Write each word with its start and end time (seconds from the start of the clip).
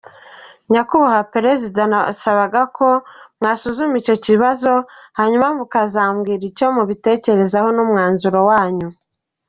Nyakubahwa 0.71 1.21
Perezida, 1.33 1.81
nabasaba 1.91 2.61
ko 2.77 2.87
mwasuzuma 3.39 3.95
icyo 4.01 4.15
kibazo, 4.25 4.71
hanyuma 5.19 5.47
mukazambwira 5.57 6.43
icyo 6.49 6.67
mubitekerezaho 6.75 7.67
n’umwanzuro 7.75 8.39
wanyu. 8.49 8.87